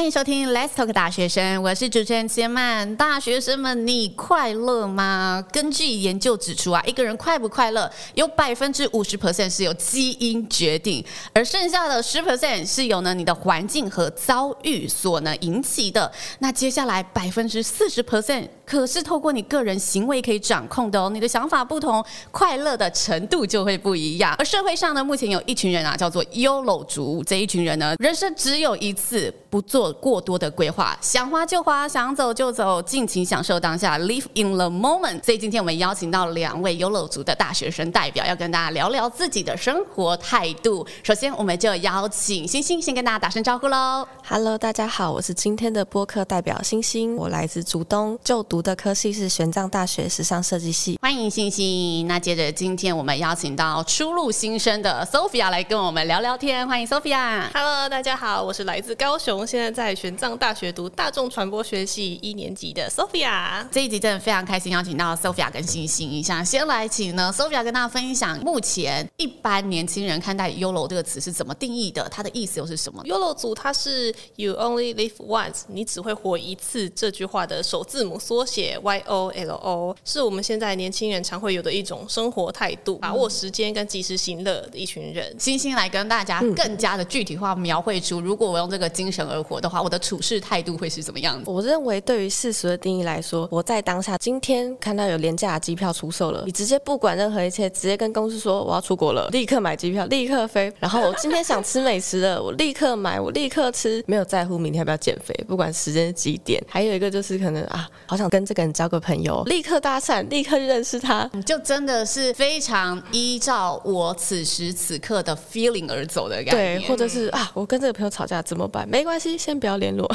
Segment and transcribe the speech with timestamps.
[0.00, 2.96] 欢迎收听 Let's Talk 大学生，我是主持人千曼。
[2.96, 5.44] 大学生们，你快乐吗？
[5.52, 16.10] 根据研究指出啊，一个人快不快乐，有百分之五十 percent 是由基因决定，而剩下的十 percent 是由呢你的环境和遭遇所能引起的。
[16.38, 21.10] 那接下来百分之四十 percent 可是透过你个人行为可以掌控的哦。
[21.10, 24.32] 你的想法不同，快乐的程度就会不一样。
[24.38, 27.24] 而社会上呢，目前有一群人啊，叫做 YOLO 族。
[27.26, 29.90] 这一群人呢，人生只有一次，不做。
[29.94, 35.20] 过多的规划，想花就花，想走就走，尽情享受当下，live in the moment。
[35.24, 40.86] 所以今天我们邀请到两位 YOLO 族的大学生代表，要跟大家聊聊自己的生活态度。
[41.02, 44.06] 首先，我们就邀请星星先跟大家打声招呼喽。
[44.24, 50.96] Hello，大家好，我是今天的播客代表星星，我来自竹东，就读的科系是玄奘大学时尚设计系。
[51.02, 52.06] 欢迎星星。
[52.06, 56.68] 那接着，今天我们邀请到初入新生的 Sophia 来跟我们聊聊天。
[56.68, 57.50] 欢迎 Sophia。
[57.52, 59.80] Hello，大家好，我是来自高雄，现在。
[59.80, 66.44] 在玄奘大学读大众传播学系一年级的 Sophia，这一集真的非常开心，邀请到 Sophia 跟星星想。
[66.44, 72.06] 先来请呢 Sophia 跟大家分享，目前一般年轻人看待 YOLO 这个词是怎么定义的？
[72.10, 76.90] 它的意思又是什么？YOLO 族它是 You Only Live Once，你只会活一次。
[76.90, 85.32] 这句话的首字母缩写 Y O L O，是我们现在年轻人常会有的一种生活态度，把握时间跟及时行乐的一群人。
[85.38, 91.48] 星星来跟大家更加的具体化描绘出，如果我用这个精神而活的话，我的处事态度会是怎么样子？
[91.48, 100.72] 我认为，对于世俗的定义来说，我在当下今天看到有廉价的机票出售了，你直接不管任何一切，直接跟公司说我要出国了，立刻买机票，立刻飞。
[100.80, 106.62] 然后我今天想吃美食了，我立刻买，我立刻吃，没有在乎明天要不要减肥，不管时间是几点。
[106.66, 116.52] 还有一个就是可能啊，好想跟这个人交个朋友，立刻搭讪，立刻认识他，你就真的是非常依照我此时此刻的 feeling 而走的感觉。
[116.52, 118.88] 对，或者是啊，我跟这个朋友吵架怎么办？
[118.88, 120.10] 没关系，先不要联络。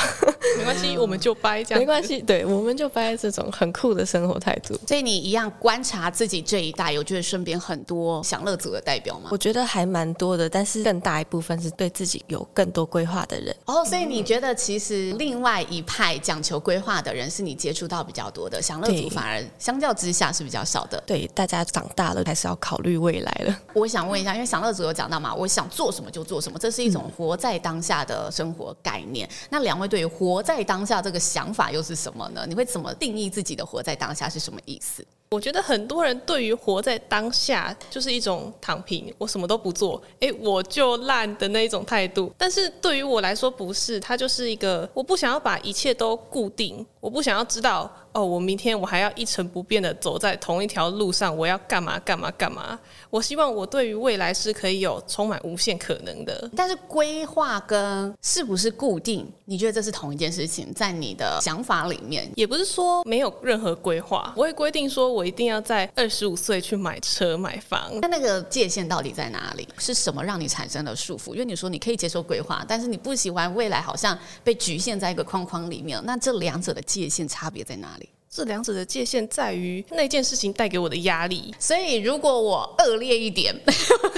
[0.58, 1.80] 没关系， 我们就掰这样。
[1.80, 4.80] 没关系，对，我们就掰这种很酷的生活态度。
[4.88, 9.30] 所以你一样观察自己这一代，有觉得身边很多享乐族的代表吗？
[9.32, 13.56] 我觉得还蛮多的，但是更大一部分是对自己有更多规划的人。
[13.66, 21.04] 哦，所以你觉得其实另外一派讲求规划的人是你接触到比较多的，享乐组反而相较之下是比较少的。
[21.06, 23.60] 对，大家长大了还是要考虑未来了。
[23.74, 29.28] 我想问一下，因为享乐组有讲到嘛，我想做什么就做什么，这是一种活在当下的生活概念。
[29.28, 32.46] 嗯、那两位对于活在当下这个想法又是什么呢？
[32.48, 35.06] 你会怎么定义自己的活在当下是什么意思？
[35.30, 42.32] 我觉得很多人对于活在当下就是一种躺平，我什么都不做，哎，我就烂的那一种态度。
[42.38, 52.80] 但是对于我来说不是，它就是一个我不想要把一切都固定，我不想要知道哦，我明天我还要一成不变的走在同一条路上，我要干嘛干嘛干嘛。
[53.10, 56.50] 我希望我对于未来是可以有充满无限可能的。
[56.56, 60.74] 但是规划跟是不是固定，你觉得这是同一件事情？
[60.74, 65.06] 在你的想法里面，也不是说没有任何规划，我会规定说。
[65.06, 69.68] 我一定要在二十五岁去买车买房，那那个界限到底在哪里？
[69.78, 71.34] 是什么让你产生了束缚？
[71.34, 76.02] 因为你说你可以接受规划，但是你不喜欢未来好像被局限在一个框框里面。
[76.06, 78.05] 那这两者的界限差别在哪里？
[78.30, 81.54] 这两者的界限在于那件事情带给我的压力。
[81.60, 83.56] 所以如果我恶劣一点，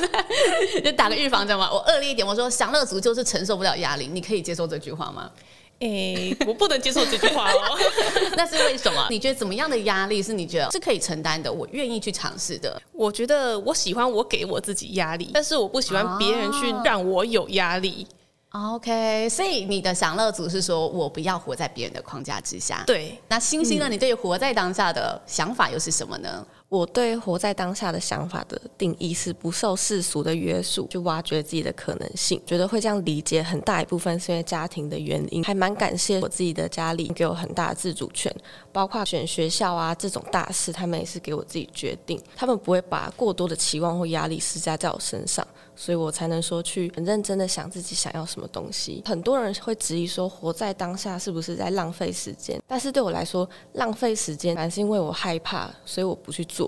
[0.84, 1.72] 就打个预防针嘛。
[1.72, 5.30] 我恶劣一点，我说享乐族就是承受不了压力，你可以接受这句话吗？
[5.80, 7.78] 诶、欸，我不能接受这句话哦。
[8.36, 9.06] 那是为什么？
[9.12, 11.54] 你觉得怎么样的压力是你觉得是可以承担的？
[11.54, 12.82] 我愿意去尝试的。
[12.94, 18.08] 我觉得我喜欢我给我自己压力，但是我不喜欢别人去让我有压力。
[18.10, 18.17] Oh.
[18.58, 22.84] OK，所以你的享乐组是说我不要活在别人的框架之下。
[22.88, 23.16] 对。
[23.28, 23.88] 那星星呢？
[23.88, 26.46] 你对于活在当下的想法又是什么呢？
[26.70, 32.42] 我对活在当下的想法的定义是不受世俗的约束，去挖掘自己的可能性。
[32.46, 38.34] 觉得会这样理解，很大一部分是因为家庭的原因，还蛮感谢我自己的家里给我很大的自主权，
[38.74, 45.46] 包括选学校啊这种大事，他们也是给我自己决定，他们不会把过多的期望或压力施加在我身上。
[45.78, 49.02] 所以我才能说去很认真的想自己想要什么东西。
[49.06, 52.60] 很多人会质疑说，活在当下是不是在浪费时间？
[52.68, 56.68] 但是对我来说，浪费时间反是因为我害怕，所以我不去做。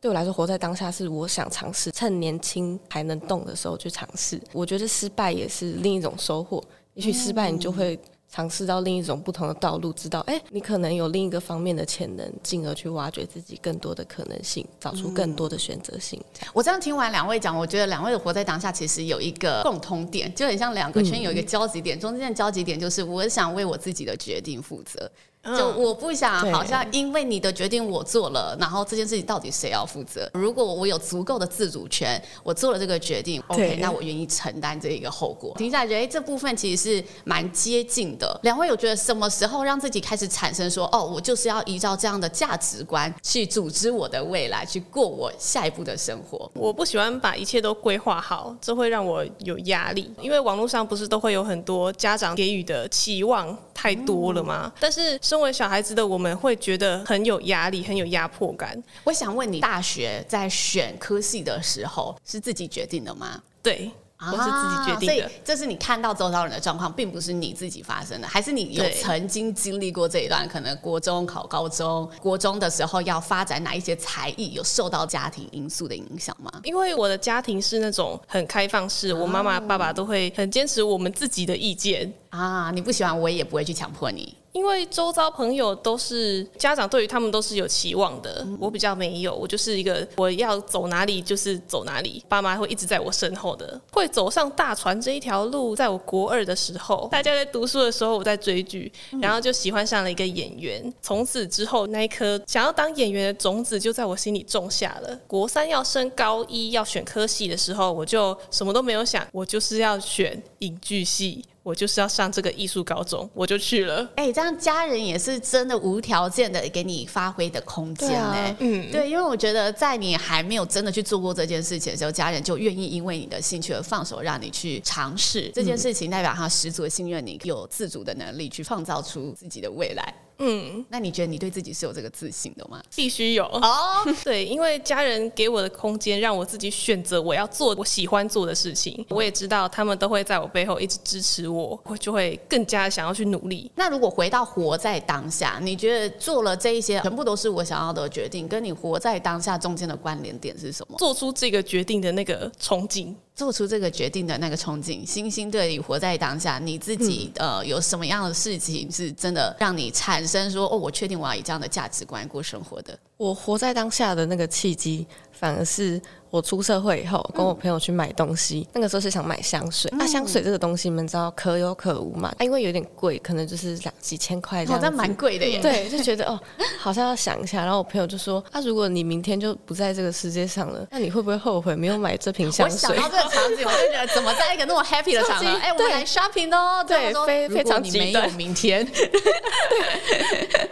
[0.00, 4.40] 对我来说，活在当下是我想尝试，趁年轻还能动的时候去尝试。
[4.52, 6.62] 我觉得失败也是另一种收获。
[6.94, 7.98] 也许失败，你就会。
[8.30, 16.22] 尝试到另一种不同的道路，知道哎，你可能有另一个方面的潜能，进而去挖掘自己更多的可能性，找出更多的选择性。
[16.42, 25.10] 嗯、我这样听完两位讲，我觉得两位的活在当下其实有一个共通点，就很像两个圈有一个交集点，嗯、中间的交集点就是我想为我自己的决定负责。
[25.56, 30.28] 就我不想好像因为你的决定我做了，然后这件事情到底谁要负责？
[30.34, 35.54] 如果我有足够的自主权，我做了这个决定，OK，那我愿意承担这一个后果。
[35.56, 38.38] 听下来觉得，哎，这部分其实是蛮接近的。
[38.42, 46.50] 两位有觉得什么时候让自己开始产生说，哦，我就是要依照这样的价值观去组织我的未来，去过我下一步的生活？
[46.54, 50.12] 我不喜欢把一切都规划好，这会让我有压力。
[50.20, 54.62] 因为网络上不是都会有很多家长给予的期望太多了吗？
[54.64, 58.76] 嗯、但是身为小孩子的我们会觉得很有压力，很有压迫感。
[59.04, 63.40] 我想问你，大学在选科系的时候是自己决定的吗？
[63.62, 63.88] 对。
[64.20, 70.48] 我是自己决定的，啊，所以这是你看到周遭人的状况，并不是你自己发生的，还是你有曾经经历过这一段？
[70.48, 76.50] 可能国中考高中，国中的时候要发展哪一些才艺，有受到家庭因素的影响吗？
[76.64, 84.34] 因为我的家庭是那种很开放式，我妈妈爸爸都会很坚持我们自己的意见啊，你不喜欢我也不会去强迫你。
[84.58, 88.44] 因为周遭朋友都是家长，对于他们都是有期望的。
[88.58, 93.80] 我比较没有，我就是一个我要走哪里就是走哪里，爸妈会一直在我身后的。
[93.92, 98.90] 会走上大船这一条路，在我国二的时候，大家在读书的时候，我在追剧，
[99.22, 100.92] 然后就喜欢上了一个演员。
[101.00, 105.16] 从此之后，那一颗想要当演员的种子就在我心里种下了。
[105.28, 111.44] 国三要升高一要选科系的时候，我就什么都没有想，我就是要选影剧系。
[111.68, 114.02] 我就是要上这个艺术高中，我就去了。
[114.16, 118.56] 哎、欸，这样家人也是真的无条件的给你发挥的空间呢、欸。
[118.60, 130.14] 嗯，对，因为我觉得在你还没有真的去做过这件事情的时候，家人就愿意因为你的兴趣而放手让你去尝试这件事情，代表他十足的信任你有自主的能力去创造出自己的未来。
[130.38, 132.80] 嗯，那你觉得你对自己是有这个自信的吗？
[132.94, 134.04] 必须有哦。
[134.24, 139.04] 对，因为家人给我的空间，让我自己选择我要做我喜欢做的事情。
[139.10, 143.70] 我也知道他们都会在我背后一直支持我，我就会更加想要去努力。
[143.74, 150.96] 那如果回到活在当下，你觉得做了这一些全部都是我想要的决定，跟你活在当下中间的关联点是什么？
[150.98, 153.14] 做出这个决定的那个憧憬。
[153.38, 162.98] 做出这个决定的那个憧憬，星星对你活在当下，你自己呃有什么样的事情是真的让你产生说哦，我确定我要以这样的价值观过生活的？
[163.16, 165.06] 我活在当下的那个契机，
[165.38, 166.00] 反而是。
[166.30, 169.90] 我出社会以后，跟我朋友去买东西，嗯、那个时候是想买香水。
[169.96, 172.28] 那、香水这个东西，你们知道可有可无嘛？
[172.38, 174.74] 啊、因为有点贵，可能就是两几千块这。
[174.74, 175.58] 好像蛮贵的耶。
[175.58, 176.38] 对，就觉得哦，
[176.78, 177.62] 好像要想一下。
[177.62, 186.84] 然后我朋友就说：“啊，如果你明天就不在这个世界上了，那你会不会后悔没有买这瓶香水？”我想到这个场景，我就觉得怎么在一个那么 happy 的场合，哎、欸，我们来 shopping 哦。
[186.86, 188.30] 对，非非常极端。
[188.34, 188.84] 明天，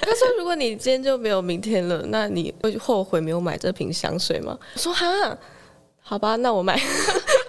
[0.02, 5.06] 他说：“如果你今天就没有明天了，那你会后悔没有买这瓶香水吗？”我说：“哈。”
[6.00, 6.80] 好吧，那我买。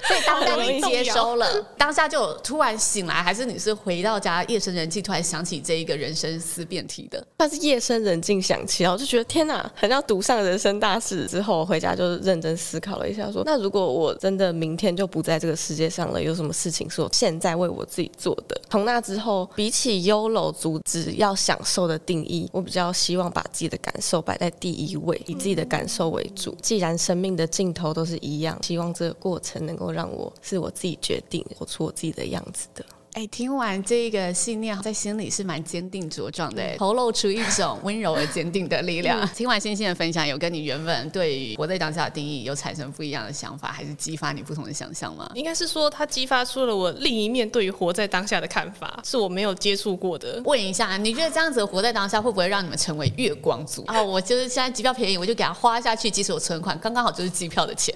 [0.08, 7.22] 所以当下你接收了，当下就突然醒来，还是你是回到家夜深人静，突然想起这一个人生思辨题的？
[7.36, 11.26] 但是夜深人静想起，然后就觉得天哪，很像读上人生大事。
[11.28, 18.60] 之后回家就认真思考了一下，说那如果我真的明天就不在这个世界上了，有什么事情是我现在为我自己做的？
[18.70, 26.56] 从那之后，比起 YOLO 主旨要享受的定义，我比较希望把自己的感受摆在第一位，以自己的感受为主。
[26.62, 29.97] 既然生命的尽头都是一样，希望这个过程能够。
[29.98, 32.86] 让我是我自己决定活出我自己的样子的。
[33.14, 39.28] 哎，听完这一个信念，在心里是蛮坚定茁壮的，透露出一种温柔而坚定的力量。
[39.30, 45.28] 听完星星的分享，有跟你原本对于活在当下的定义有产生不一样的想法，还是激发你不同的想象吗？
[45.34, 50.40] 应该是说，它激发出了我另一面对于活在当下的看法，是我没有接触过的。
[50.46, 53.84] 问一下，你觉得这样子活在当下会不会让你们成为月光族？
[53.88, 57.96] 啊，我就是现在机票便宜，我就给他花下去，即使我存款刚刚好就是机票的钱。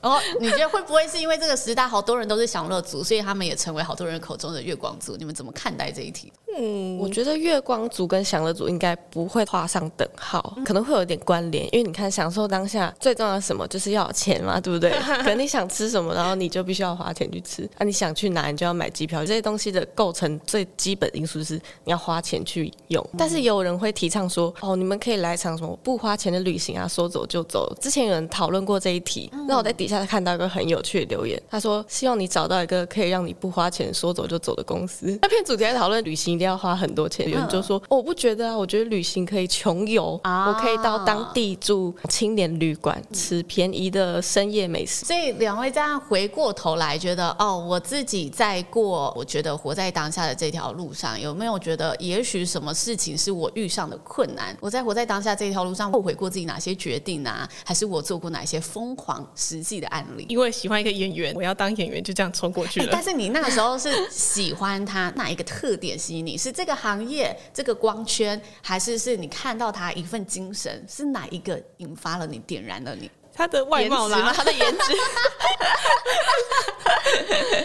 [0.00, 5.16] 然后你觉得会不会是因为这个时代好多人都是享乐族，所以他们也成为好多人口中的月光族？
[5.16, 5.32] 你们？
[5.32, 6.30] 怎么看待这一题？
[6.58, 11.64] 嗯，我觉得月光族跟享乐族应该不会画上等号，可能会有点关联。
[11.74, 14.90] 因为你看，享受当下最重要的什么，就是要有钱嘛，对不对？
[15.24, 17.68] 可能你想吃什么，然后你就必须要花钱去吃。
[17.78, 19.24] 啊，你想去哪，你就要买机票。
[19.24, 21.54] 这些东西的构成最基本因素是
[21.84, 23.02] 你要花钱去用。
[23.16, 27.74] 但是也有人会提倡说，哦，你们可以来一场什么不花钱的旅行啊，说走就走。
[27.80, 35.18] 之前有人讨论过这一题，那我在底下看到一个很有趣的留言，他说希望你找到一个可以让你不花钱说走就走的公司。
[35.22, 36.42] 那篇主题在讨论旅行一定。
[36.42, 45.06] 要花很多钱，有人就说、哦、我不觉得啊，我觉得旅行可以穷游，啊、我可以到当地住青年旅馆，吃便宜的深夜美食。
[45.06, 54.56] 所以两位这样回过头来，觉得哦，我自己在过，我觉得活在当下的这条路上，有没有觉得也许什么事情是我遇上的困难？
[54.60, 57.48] 我在活在当下这条路上后悔过自己哪些决定啊？
[57.64, 60.26] 还是我做过哪些疯狂实际的案例？
[60.28, 62.88] 因为喜欢一个演员，我要当演员，就这样冲过去了。
[62.90, 63.90] 但是你那个时候是
[64.22, 66.38] 喜欢它哪一个特点吸引你？
[66.38, 70.86] 是这个行业这个光圈，还是是你看到他一份精神？
[70.88, 73.10] 是哪一个引发了你，点燃了你？
[73.34, 74.78] 他的外貌啦，他的颜值。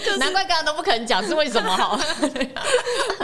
[0.04, 1.70] 就是、难怪刚刚都不肯讲，是为什么？
[1.78, 2.00] 哈，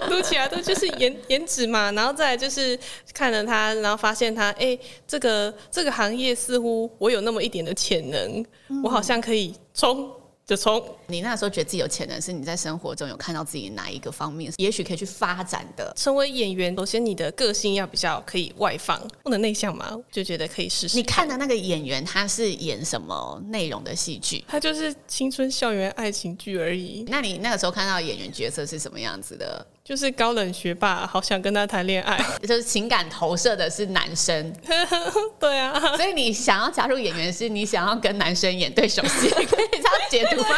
[0.10, 2.78] 录起来都就是颜颜值嘛，然后再来就是
[3.14, 10.12] 看了他，然后发现他，哎、欸，这个这个行业似乎我有那么一点的潜能，嗯、我好像可以冲。
[10.54, 15.92] 就从你那时候觉得自己有潜能，是你在生活中有看到自己哪一个方面，也许可以去发展的。
[15.98, 20.96] 成为演员，首先你的个性要比较可以外放，不能内向嘛，就觉得可以试试。
[20.96, 24.46] 你看的那个演员，他是演什么内容的戏剧？
[24.48, 27.04] 他就是青春校园爱情剧而已。
[27.08, 29.66] 那你那个时候看到演员角色是什么样子的？
[29.84, 34.54] 就是高冷学霸，好想跟他谈恋爱， 就是情感投射的是男生。
[35.38, 40.56] 对啊，所以你想要加入演员，是你想要跟男生演对手戏， 可以这样解读吗？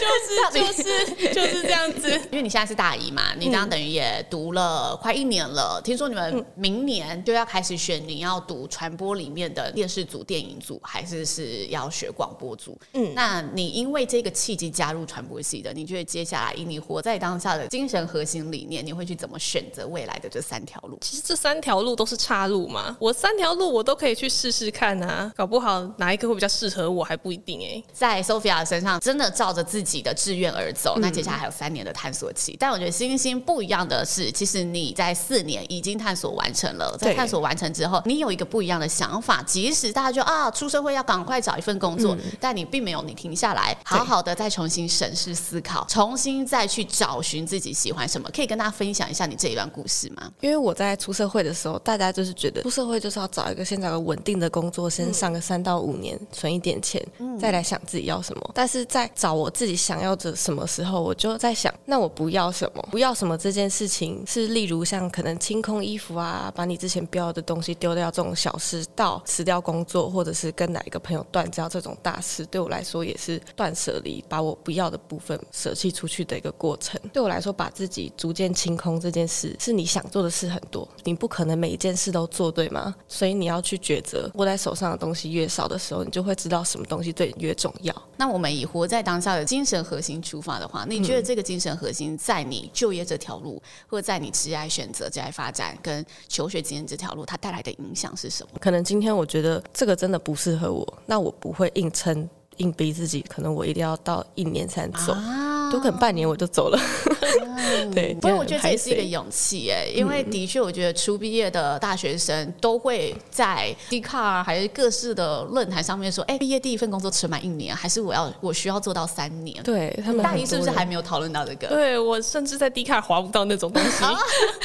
[0.00, 2.10] 就是就是就是这样子。
[2.30, 5.78] 因为你现在是大一嘛，你这样等于也读了快一年了。
[5.84, 12.78] 听说你们明年就要开始选，你要读传播里面的电视组、电影组，还是是要学广播组？
[12.94, 18.61] 嗯，那你因为这个契机加入传播系的，你觉得接下来以你活在当下的精神核心里？
[18.64, 20.98] 年你会去怎么选择未来的这三条路？
[21.00, 27.84] 其实这三条路都是岔路嘛，我三条路我都可以去试试看啊，搞不好哪一个会比较适合我还不一定哎、欸。
[27.92, 32.56] 在 Sophia 身上真的照着自己的志愿而走，嗯、那接下来还有三年的探索期。
[32.60, 39.42] 但我觉得星星不一样的是，其实你在四年已经探索完成了，在探索完成之后，你有一个不一样的想法。
[39.42, 48.51] 即使大家就啊出社会要赶快找一份工作，嗯、但你并没有，你停下来好好的再重新审视思考，重新再去找寻自己喜欢什么，可以。
[48.52, 50.30] 跟大家分享一下你这一段故事吗？
[50.42, 57.02] 因为我在出社会的时候，大家就是觉得出社会就是要找一个先找个稳定的工作，先上个三到五年，存一点钱，
[57.40, 58.50] 再来想自己要什么。
[58.52, 62.86] 但是在找我自己想要的什么时候，我就在想，那我不要什么？
[62.90, 77.00] 不要什么这件事情是例如像可能清空衣服啊，把你之前不要的东西丢掉这种小事，到辞掉工作，或者是跟哪一个朋友断交这种大事，对我来说也是断舍离，把我不要的部分舍弃出去的一个过程。
[77.14, 82.94] 对我来说，把自己逐渐清空这件事是你想做的事很多，你不可能每一件事都做对吗？
[83.06, 84.30] 所以你要去抉择。
[84.36, 87.94] 握在手上的东西越少的时候，你就会知道什么东西对你越重要。
[88.16, 98.58] 那我们以活在当下的精神核心出发的话，你觉得这个精神核心在你就业这条路，或者在你职业选择、职业发展跟求学经验这条路，它带来的影响是什么？
[98.60, 105.12] 可能今天我觉得这个真的不适合我，那我不会硬撑、硬逼自己，可能我一定要到一年才能走。
[105.12, 107.11] 啊多可能半年我就走了，嗯、
[107.92, 108.14] 对。
[108.14, 119.62] 不过我觉得这也是一个勇气哎，因为的确，我觉得初毕业的大学生都会在 Dcard 还是各式的论坛上面说，哎，毕业第一份工作迟满一年，还是我要我需要做到三年？
[119.62, 121.68] 对他们大一是不是还没有讨论到这个？
[121.68, 124.04] 对我甚至在 Dcard 滑不到那种东西。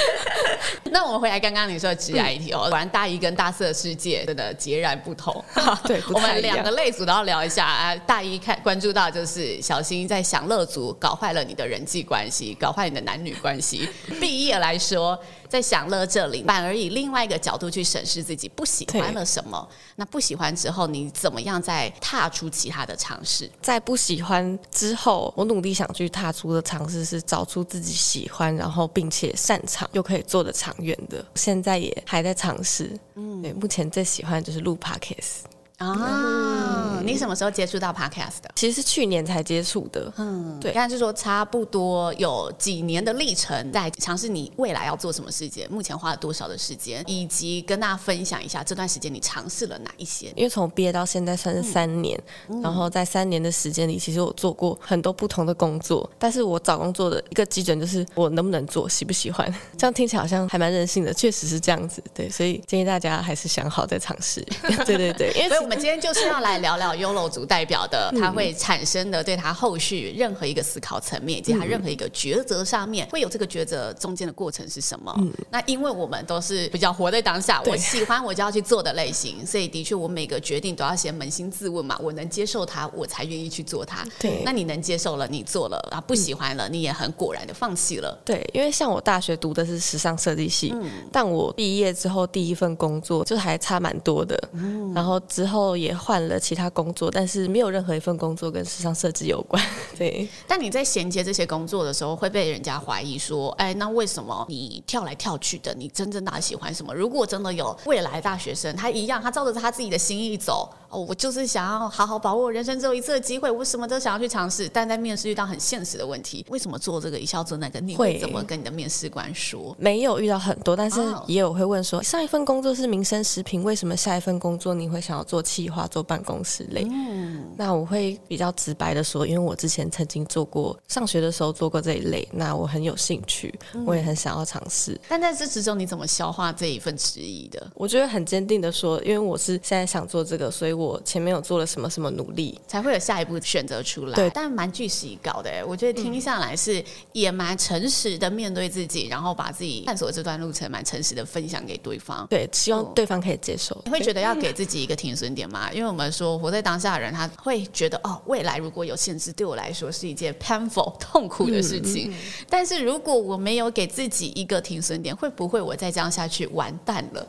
[0.91, 5.43] 那我们回来刚刚你说的职涯议题哦，果然大一跟大四的世界真的截然不同。
[5.86, 7.95] 对，我们两个类组都要聊一下啊。
[7.95, 10.88] 大一看关注到就是小新在享乐组。
[11.00, 13.87] 搞坏了你的人际关系，搞坏你的男女关系。
[14.19, 19.67] 毕业来说，在享乐这里，反而以另外一个角度去审视自己不喜欢了什么。
[19.95, 23.49] 那不喜欢之后，你怎么样再踏出其他的尝试？
[23.61, 31.23] 在不喜欢之后，我努力想去踏出的尝试是找出自己喜欢，然后并且擅长又可以做得长远的。
[31.35, 32.97] 现在也还在尝试。
[33.15, 35.56] 嗯，对，目前最喜欢就是录 Podcast。
[35.77, 38.50] 啊，你什么时候接触到 Podcast 的？
[38.55, 40.12] 其实是去年才接触的。
[40.17, 50.34] 嗯，对，但是说差不多有几年的历程，在尝试你未来要做什么事情，目前花了多少的时间，以及跟大家分享一下这段时间你尝试了哪一些？
[50.36, 59.48] 因为从毕业到现在算是三年，嗯、然后在三年的时间里，其实我做过很多不同的工作，但是我找工作的一个基准就是我能不能做，喜不喜欢。
[59.77, 62.03] 这样听起来好像还蛮任性的，确实是这样子。
[62.15, 64.43] 对，所以建议大家还是想好再尝试。
[64.84, 65.66] 对对对，因为。
[65.67, 75.13] 我们今天就是要来聊聊 YOLO 族代表的，他会产生的对他后续任何一个思考层面，以及他任何一个抉择上面会有这个抉择中间的过程是什么？
[75.17, 84.07] 嗯、那因为我们都是比较活在当下，我喜欢我就要去做的类型，所以的确我每个决定都要先扪心自问嘛，我能接受它，我才愿意去做它。
[84.17, 88.17] 对，那你能接受了，你做了啊，不喜欢了，你也很果然的放弃了。
[88.24, 95.56] 对，因为像我大学读的是时尚设计系，嗯、但我毕业之后第一份工作就还差蛮多的，嗯、然后之后。
[95.57, 99.61] 后也换了其他工作，但是没有任何一份工作跟时尚设计有关。
[99.97, 105.73] 对，但你在衔接这些工作的时候，会被人家怀疑说：“哎，那为什么你跳来跳去的？
[105.75, 114.69] 你真正哪喜欢什么？”如果真的有未来大学生，他一样，他照着他自己的心意走，哦，我就是想要好好把握人生只有一次的机会，我什么都想要去尝试。
[114.69, 117.79] 但在面试遇到很现实的问题，为什么做这个一校做那个？
[117.79, 119.75] 你会怎么跟你的面试官说？
[119.79, 126.86] 没有遇到很多，但是也有会问说，上一份工作是民生食品，为什么下一份工作你会想要做企划、做办公室类？
[126.92, 134.92] 嗯，那我会比较直白的说，因为我之前曾经做过，上学的时候做过这一类，那我很有兴趣，我也很想要尝试。
[134.92, 137.72] 嗯，但在这之中，你怎么消化这一份迟疑的？
[137.75, 144.16] 我觉得很坚定的说，因为我是现在想做这个，所以我前面有做了什么什么努力，才会有下一步选择出来。
[144.16, 152.27] 对，但蛮具实搞的，我觉得听下来是也蛮诚实的面对自己，然后把自己探索这段路程蛮诚实的分享给对方。
[152.30, 153.80] 对，希望对方可以接受。
[153.86, 155.72] 你会觉得要给自己一个停损点嘛？
[155.72, 162.10] 因为我们说活在当下的人，他会觉得哦，未来如果有限制，对我来说是一件 painful 痛苦的事情。
[162.10, 167.27] 嗯嗯、但是如果我没有给自己一个停损点，会不会我再这样下去完蛋了？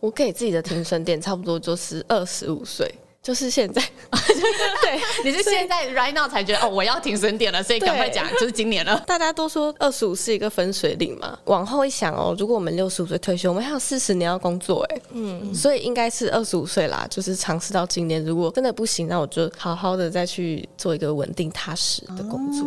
[0.00, 2.94] 我给自己的停损点差不多就是二十五岁。
[3.28, 8.98] 就是现在， 对，你是现在 right now 才觉得哦，我要停损点了，所以赶快讲，就是今年了。
[9.06, 22.66] 大家都说二十五是一个分水岭嘛，往后一想哦，如果我们六十五岁退休，我们还有四十年要工作，哎，嗯，所以应该是二十五岁啦，就是尝试到今年，如果真的不行，那我就好好的再去做一个稳定踏实的工作。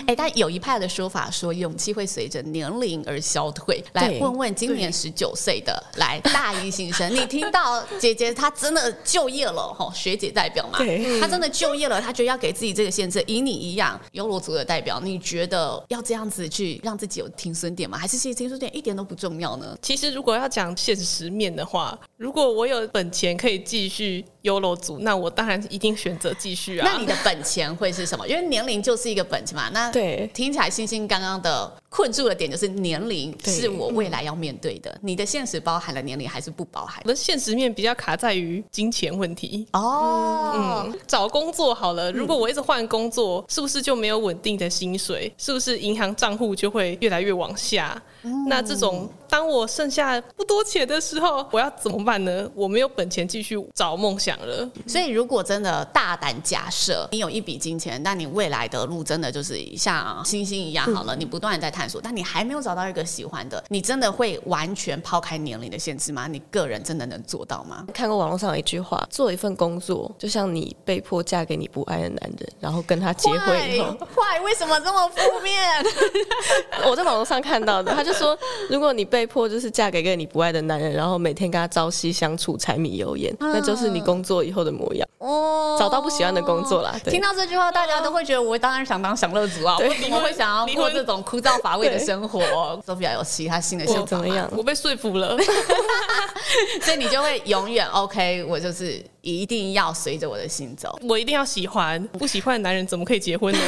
[0.00, 3.82] 哎、嗯，但有一派的说法说，勇气会随着年龄而消退。
[3.92, 9.92] 来问问今年十九岁的，来大一新生，你听到姐姐她真的就业了吼？
[9.94, 10.78] 学姐代表嘛，
[11.20, 17.96] 她，真的就业了，她觉得要给自己这个限制，以你一样优罗族的代表，你觉得要这样子去让自己有停损点吗？
[17.96, 19.76] 还是其实停损点一点都不重要呢？
[19.80, 26.88] 其实如果要讲现实面的话，如果我有本钱可以继续优罗族，那我当然一定选择继续啊。
[26.90, 28.26] 那你的本钱会是什么？
[28.28, 29.68] 因为年龄就是一个本钱嘛。
[29.72, 34.90] 那对，听起来星星刚刚的困住的点就是年龄是我未来要面对的。
[34.90, 37.00] 对你的现实包含了年龄还是不包含？
[37.04, 39.66] 我的现实面比较卡在于金钱问题。
[39.72, 45.32] 哦，嗯，找工作好了，如果我一直换工作，是不是就没有稳定的薪水？
[45.38, 48.00] 是不是银行账户就会越来越往下？
[48.22, 52.48] 嗯、那这种，当我剩下不多钱的时候，我要怎么办呢？
[52.54, 54.68] 我没有本钱继续找梦想了。
[54.86, 66.28] 所以，如果真的大胆假设你有一笔金钱，但你未来的路真的就是像星星一样好了，嗯、你不断的在探索，但你还没有找到一个喜欢的，你真的会完全抛开年龄的限制吗？
[66.28, 67.84] 你个人真的能做到吗？
[67.92, 75.84] 看过网络上有一句话，做一份工作，就像你被迫嫁给你不爱的男人，然后跟他结婚以后， 坏，为什么这么负面？
[76.88, 78.11] 我在网络上看到的，他就。
[78.12, 78.36] 说，
[78.68, 85.08] 如果你被迫就是嫁给一个你不爱的男人，然后每天跟他朝夕相处、柴米油盐，那就是你工作以后的模样。
[85.18, 86.94] 哦，找到不喜欢的工作啦。
[87.04, 89.76] 听到这句话，大家都会觉得我当然想当享乐族啊！
[89.78, 92.40] 我怎么会想要过这种枯燥乏味的生活
[92.86, 94.50] ？Sophia 有其他新的想法怎么样？
[94.56, 95.36] 我被说服了，
[96.82, 98.44] 所以你就会永远 OK。
[98.48, 103.60] 我就是一定要随着我的心走，我一定要喜欢，不喜欢的男人怎么可以结婚呢？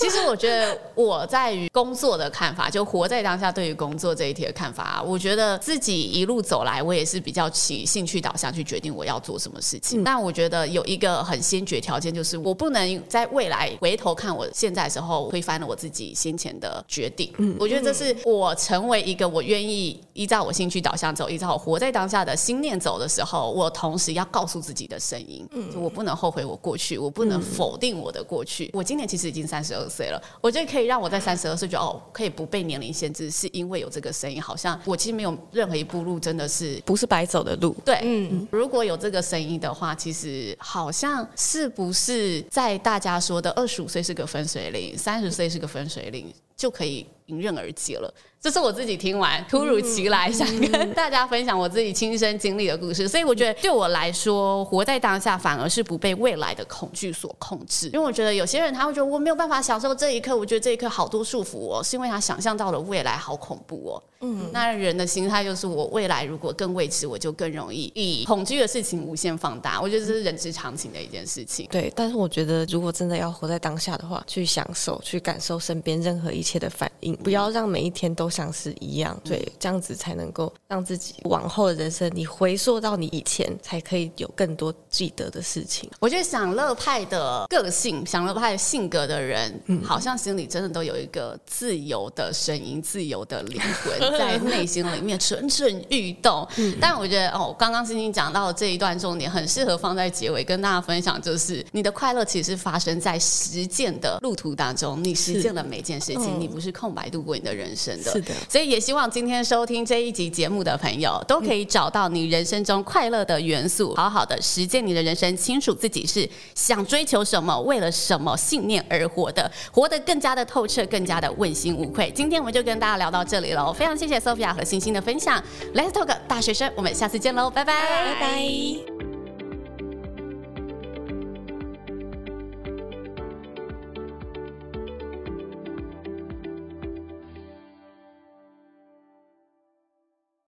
[0.00, 10.02] 其实我觉得我在于工作的看法，就活在当下对于工作这一题的看法啊，我觉得自己一路走来，我也是比较起兴趣导向去决定我要做什么事情。
[10.02, 17.30] 但我觉得有一个很先决条件，就是我不能在未来回头看我现在的时候推翻了我自己先前的决定。
[17.58, 28.70] 我觉得这是我成为一个我愿意依照我兴趣导向走，依照我活在当下的心念走的时候，我同时要告诉自己的声音，就我不能后悔我过去，我不能否定我的过去。
[28.72, 29.86] 我今年其实已经三十二。
[29.90, 34.40] 岁了，我觉得可以让我在三十二岁觉得哦，可以不被年龄限制，是因为有这个声音。
[34.40, 37.74] 好像我其实没有任何一步路真的是不是白走的路。
[37.84, 48.12] 对，嗯，如果有这个声音的话，其实好像是不是在大家说的二十五岁是个分水岭，三十岁是个分水岭，就可以迎刃而解了。
[48.38, 57.88] 这是我自己听完，突如其来想跟大家分享我自己亲身经历的故事，所以我觉得对我来说，活在当下反而是不被未来的恐惧所控制。
[57.88, 64.02] 因为我觉得有些人他会觉得我没有办法享受这一刻，我觉得这一刻好多束缚哦，是因为他想象到了未来好恐怖哦。
[64.22, 69.78] 嗯，那人的心态就是我未来如果更未知，我就更容易以恐惧的事情无限放大。
[69.80, 71.66] 我觉得这是人之常情的一件事情。
[71.70, 79.18] 对，但是我觉得如果真的要活在当下的话，去享受、去感受身边任何一切的反应，不要让每一天都像是一样。
[79.24, 85.90] 对，这样子才能够让自己往后的人生，你回溯到你以前，才可以有更多记得的事情。
[86.00, 96.46] 我觉得享乐派的个性，享乐派的性格的人，嗯，好像心里真的都有一个自由的声音、自由的灵魂 在内心里面蠢蠢欲动。
[96.56, 108.10] 嗯，但我觉得哦，刚刚星星讲到的这一段重点，很适合放在结尾跟大家分享，就是你的快乐其实发生在实践的路途当中，你实践了每件事情，你不是空白度过你的人生的。
[108.10, 122.10] 是的，所以也希望今天收听这一集节目的朋友，都可以找到你人生中快乐的元素，好好的实践你的人生，清楚自己是想追求什么，为了什么信念而活的，活得更加的透彻，更加的问心无愧。
[122.14, 125.42] 今天我们就跟大家聊到这里了，非常谢谢 Sophia 和星星的分享。
[125.74, 129.09] Let's talk 大学生，我们下次见喽，拜拜，拜拜。